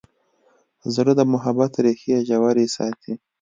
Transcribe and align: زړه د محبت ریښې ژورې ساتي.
زړه 0.95 1.13
د 1.19 1.21
محبت 1.33 1.71
ریښې 1.83 2.17
ژورې 2.27 2.65
ساتي. 2.75 3.13